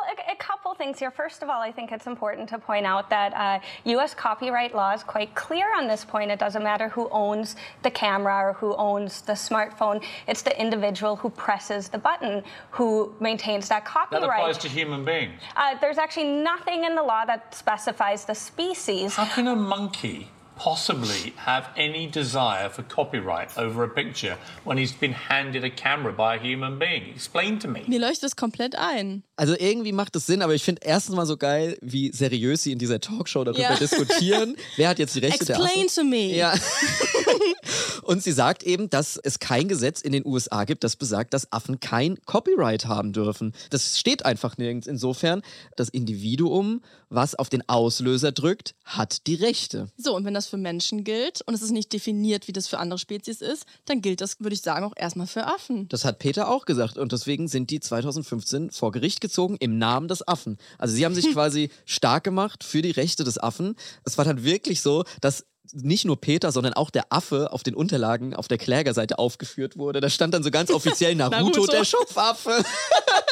[0.81, 1.11] things here.
[1.11, 4.15] First of all, I think it's important to point out that uh, U.S.
[4.15, 6.31] copyright law is quite clear on this point.
[6.31, 10.03] It doesn't matter who owns the camera or who owns the smartphone.
[10.27, 12.41] It's the individual who presses the button
[12.71, 14.21] who maintains that copyright.
[14.21, 15.39] That applies to human beings.
[15.55, 19.15] uh, there's actually nothing in the law that specifies the species.
[19.15, 24.91] How can a monkey possibly have any desire for copyright over a picture when he's
[24.93, 27.09] been handed a camera by a human being?
[27.13, 27.81] Explain to me.
[27.87, 29.23] Mir leuchtet es komplett ein.
[29.35, 32.71] Also irgendwie macht es Sinn, aber ich finde erstens mal so geil, wie seriös sie
[32.71, 33.75] in dieser Talkshow darüber Ja.
[33.75, 34.55] diskutieren.
[34.75, 36.35] Wer hat jetzt die Rechte der Explain to me.
[36.35, 36.53] Ja.
[38.03, 41.51] Und sie sagt eben, dass es kein Gesetz in den USA gibt, das besagt, dass
[41.51, 43.53] Affen kein Copyright haben dürfen.
[43.69, 44.87] Das steht einfach nirgends.
[44.87, 45.41] Insofern,
[45.75, 49.87] das Individuum, was auf den Auslöser drückt, hat die Rechte.
[49.97, 52.79] So, und wenn das für Menschen gilt und es ist nicht definiert, wie das für
[52.79, 55.87] andere Spezies ist, dann gilt das, würde ich sagen, auch erstmal für Affen.
[55.89, 60.07] Das hat Peter auch gesagt und deswegen sind die 2015 vor Gericht gezogen im Namen
[60.07, 60.57] des Affen.
[60.77, 63.75] Also sie haben sich quasi stark gemacht für die Rechte des Affen.
[64.03, 67.75] Es war dann wirklich so, dass nicht nur Peter, sondern auch der Affe auf den
[67.75, 70.01] Unterlagen auf der Klägerseite aufgeführt wurde.
[70.01, 71.65] Da stand dann so ganz offiziell Naruto, Naruto.
[71.67, 72.63] der Schopfaffe.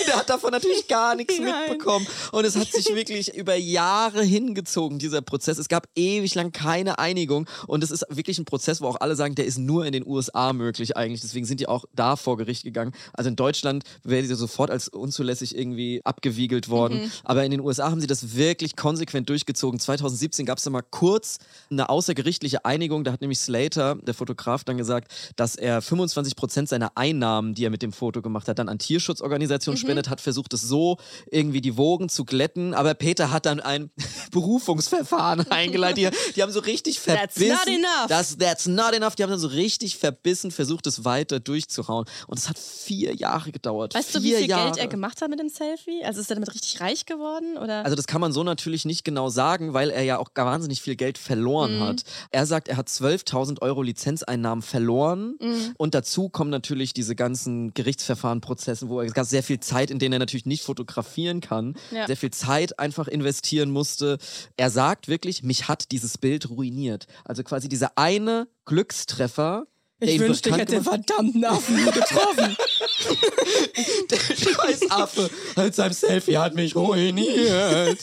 [0.06, 1.70] der hat davon natürlich gar nichts Nein.
[1.70, 2.06] mitbekommen.
[2.32, 5.58] Und es hat sich wirklich über Jahre hingezogen, dieser Prozess.
[5.58, 7.46] Es gab ewig lang keine Einigung.
[7.66, 10.06] Und es ist wirklich ein Prozess, wo auch alle sagen, der ist nur in den
[10.06, 11.20] USA möglich eigentlich.
[11.20, 12.92] Deswegen sind die auch da vor Gericht gegangen.
[13.12, 17.02] Also in Deutschland wäre die sofort als unzulässig irgendwie abgewiegelt worden.
[17.02, 17.10] Mhm.
[17.24, 19.80] Aber in den USA haben sie das wirklich konsequent durchgezogen.
[19.80, 21.38] 2017 gab es da mal kurz
[21.70, 23.04] eine außergerichtliche Einigung.
[23.04, 27.64] Da hat nämlich Slater, der Fotograf, dann gesagt, dass er 25 Prozent seiner Einnahmen, die
[27.64, 29.80] er mit dem Foto gemacht hat, dann an Tierschutzorganisationen Mhm.
[29.90, 30.96] Spendet, hat versucht, es so
[31.30, 32.74] irgendwie die Wogen zu glätten.
[32.74, 33.90] Aber Peter hat dann ein
[34.32, 36.14] Berufungsverfahren eingeleitet.
[36.28, 37.50] Die, die haben so richtig That's verbissen.
[37.50, 38.06] not enough.
[38.08, 39.14] Das, that's not enough.
[39.16, 42.04] Die haben dann so richtig verbissen versucht, es weiter durchzuhauen.
[42.26, 43.94] Und es hat vier Jahre gedauert.
[43.94, 44.66] Weißt du, wie vier viel Jahre.
[44.66, 46.04] Geld er gemacht hat mit dem Selfie?
[46.04, 47.56] Also ist er damit richtig reich geworden?
[47.58, 47.84] Oder?
[47.84, 50.96] Also das kann man so natürlich nicht genau sagen, weil er ja auch wahnsinnig viel
[50.96, 51.80] Geld verloren Mhm.
[51.82, 52.02] hat.
[52.30, 55.74] Er sagt, er hat 12.000 Euro Lizenzeinnahmen verloren Mhm.
[55.76, 60.14] und dazu kommen natürlich diese ganzen Gerichtsverfahrenprozesse, wo er ganz sehr viel Zeit, in denen
[60.14, 62.06] er natürlich nicht fotografieren kann, Ja.
[62.06, 64.18] sehr viel Zeit einfach investieren musste.
[64.56, 67.06] Er sagt wirklich, mich hat dieses Bild ruiniert.
[67.24, 69.66] Also quasi dieser eine Glückstreffer.
[70.00, 72.56] der ich wünschte, ich hätte den verdammten Affen nie getroffen.
[74.10, 77.98] der scheiß Affe als seinem Selfie hat mich ruiniert.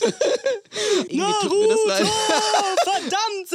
[1.10, 2.06] Leid.
[2.84, 3.50] verdammt!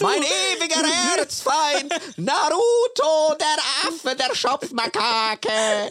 [0.00, 0.84] Mein ewiger
[1.18, 5.90] Erzfeind, Naruto, der Affe, der Schopfmakake.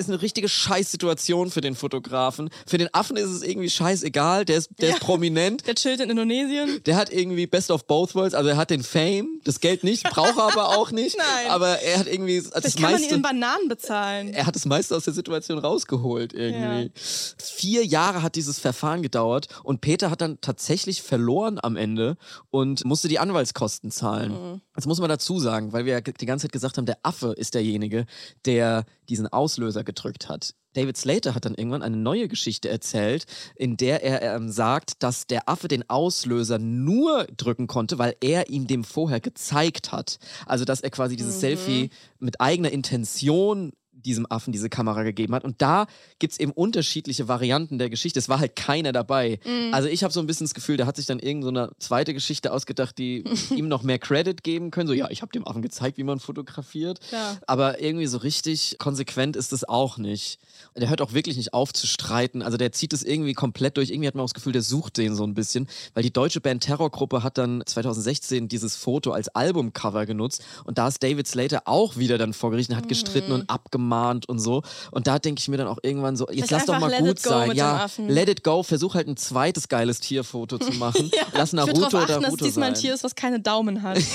[0.00, 2.48] Ist eine richtige Scheißsituation für den Fotografen.
[2.66, 4.94] Für den Affen ist es irgendwie scheißegal, der ist, der Ja.
[4.94, 5.66] ist prominent.
[5.66, 6.82] Der chillt in Indonesien.
[6.86, 10.04] Der hat irgendwie Best of Both Worlds, also er hat den Fame, das Geld nicht,
[10.04, 11.16] braucht er aber auch nicht.
[11.18, 11.50] Nein.
[11.50, 13.14] Aber er hat irgendwie das Vielleicht kann man ihn meiste.
[13.14, 14.28] in Bananen bezahlen.
[14.32, 16.90] er hat das meiste aus der Situation rausgeholt irgendwie.
[17.38, 22.16] Vier Jahre hat dieses Verfahren gedauert und Peter hat dann tatsächlich verloren am Ende
[22.50, 24.32] und musste die Anwaltskosten zahlen.
[24.32, 24.60] Mhm.
[24.80, 27.32] Das muss man dazu sagen, weil wir ja die ganze Zeit gesagt haben, der Affe
[27.32, 28.06] ist derjenige,
[28.46, 30.54] der diesen Auslöser gedrückt hat.
[30.72, 35.26] David Slater hat dann irgendwann eine neue Geschichte erzählt, in der er ähm, sagt, dass
[35.26, 40.18] der Affe den Auslöser nur drücken konnte, weil er ihm dem vorher gezeigt hat.
[40.46, 41.40] Also, dass er quasi dieses Mhm.
[41.40, 41.90] Selfie
[42.20, 43.72] mit eigener Intention
[44.04, 45.44] diesem Affen diese Kamera gegeben hat.
[45.44, 45.86] Und da
[46.18, 48.18] gibt es eben unterschiedliche Varianten der Geschichte.
[48.18, 49.38] Es war halt keiner dabei.
[49.44, 49.72] Mhm.
[49.72, 52.14] Also ich habe so ein bisschen das Gefühl, der hat sich dann irgend so zweite
[52.14, 54.88] Geschichte ausgedacht, die ihm noch mehr Credit geben können.
[54.88, 57.00] So, ja, ich habe dem Affen gezeigt, wie man fotografiert.
[57.00, 57.38] Klar.
[57.46, 60.38] Aber irgendwie so richtig konsequent ist es auch nicht.
[60.76, 62.42] Der hört auch wirklich nicht auf zu streiten.
[62.42, 63.90] Also der zieht es irgendwie komplett durch.
[63.90, 65.68] Irgendwie hat man auch das Gefühl, der sucht den so ein bisschen.
[65.94, 70.44] Weil die deutsche Band Terrorgruppe hat dann 2016 dieses Foto als Albumcover genutzt.
[70.64, 73.50] Und da ist David Slater auch wieder dann vor Gericht und hat gestritten und
[73.90, 74.62] abgemahnt und so.
[74.90, 77.18] Und da denke ich mir dann auch irgendwann so, jetzt Vielleicht lass doch mal gut
[77.18, 77.52] sein.
[77.52, 78.62] Ja, let it go.
[78.62, 81.10] Versuch halt ein zweites geiles Tierfoto zu machen.
[81.14, 82.74] Ja, Lass ich würde Naruto darauf achten, dass Naruto diesmal ein.
[82.74, 83.98] Tier ist, was keine Daumen hat.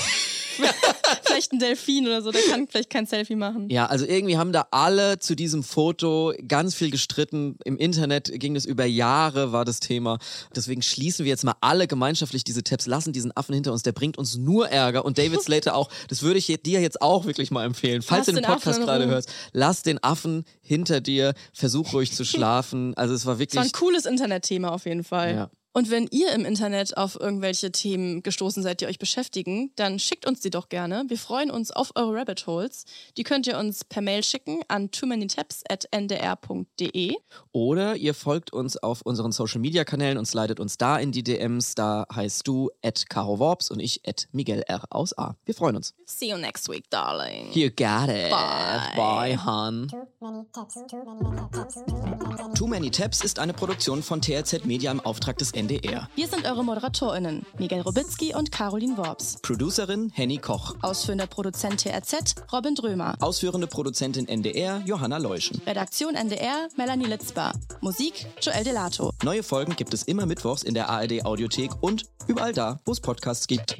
[1.24, 3.68] vielleicht ein Delfin oder so, der kann vielleicht kein Selfie machen.
[3.70, 7.56] Ja, also irgendwie haben da alle zu diesem Foto ganz viel gestritten.
[7.64, 10.18] Im Internet ging das über Jahre, war das Thema.
[10.54, 13.82] Deswegen schließen wir jetzt mal alle gemeinschaftlich diese Tabs, lassen diesen Affen hinter uns.
[13.82, 15.04] Der bringt uns nur Ärger.
[15.04, 15.90] Und David Slater auch.
[16.08, 18.02] Das würde ich dir jetzt auch wirklich mal empfehlen.
[18.02, 19.12] Falls Lass du den den Podcast gerade Ruhe.
[19.12, 21.34] hörst, lass den Affen hinter dir.
[21.52, 22.94] Versuch ruhig zu schlafen.
[22.96, 23.62] Also es war Es war wirklich.
[23.62, 25.34] ein cooles Internetthema auf jeden Fall.
[25.34, 25.50] Ja.
[25.76, 30.26] Und wenn ihr im Internet auf irgendwelche Themen gestoßen seid, die euch beschäftigen, dann schickt
[30.26, 31.04] uns die doch gerne.
[31.08, 32.86] Wir freuen uns auf eure Rabbit Holes.
[33.18, 37.16] Die könnt ihr uns per Mail schicken an too many tabs at ndr.de.
[37.52, 41.22] Oder ihr folgt uns auf unseren Social Media Kanälen und slidet uns da in die
[41.22, 41.74] DMs.
[41.74, 45.36] Da heißt du at Caro Worps und ich at Miguel R aus A.
[45.44, 45.92] Wir freuen uns.
[46.06, 47.52] See you next week, darling.
[47.52, 48.30] You got it.
[48.30, 48.96] Bye.
[48.96, 49.88] Bye, hon.
[49.88, 52.58] Too many tabs, too many tabs, too many tabs.
[52.58, 55.65] Too Many Tabs ist eine Produktion von TRZ Media im Auftrag des NDR.
[55.66, 56.08] NDR.
[56.14, 59.38] Wir sind eure ModeratorInnen, Miguel Robitzky und Caroline Worps.
[59.42, 60.76] Producerin Henny Koch.
[60.80, 63.16] Ausführender Produzent TRZ, Robin Drömer.
[63.20, 65.60] Ausführende Produzentin NDR, Johanna Leuschen.
[65.66, 67.52] Redaktion NDR, Melanie Litzbar.
[67.80, 69.10] Musik, Joel Delato.
[69.24, 73.00] Neue Folgen gibt es immer mittwochs in der ARD Audiothek und überall da, wo es
[73.00, 73.76] Podcasts gibt.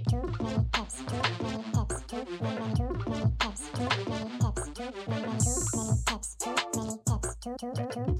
[7.58, 8.15] Thank you.